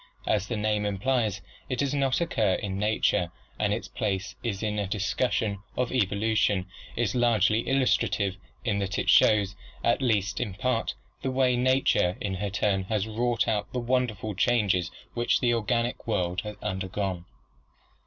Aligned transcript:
As 0.25 0.47
the 0.47 0.57
name 0.57 0.83
implies, 0.83 1.41
it 1.69 1.77
does 1.77 1.93
not 1.93 2.21
occur 2.21 2.53
in 2.55 2.79
nature 2.79 3.31
and 3.59 3.71
its 3.71 3.87
place 3.87 4.33
in 4.41 4.79
a 4.79 4.87
discus 4.87 5.31
sion 5.35 5.59
of 5.77 5.91
evolution 5.91 6.65
is 6.95 7.13
largely 7.13 7.59
illustrative, 7.67 8.35
in 8.65 8.79
that 8.79 8.97
it 8.97 9.11
shows, 9.11 9.55
at 9.83 10.01
least 10.01 10.39
in 10.39 10.55
part, 10.55 10.95
the 11.21 11.29
way 11.29 11.55
nature 11.55 12.17
in 12.19 12.33
her 12.33 12.49
turn 12.49 12.85
has 12.85 13.05
wrought 13.05 13.47
out 13.47 13.71
the 13.73 13.79
wonderful 13.79 14.33
changes 14.33 14.89
which 15.13 15.39
the 15.39 15.53
organic 15.53 16.07
world 16.07 16.41
has 16.41 16.55
undergone. 16.63 17.25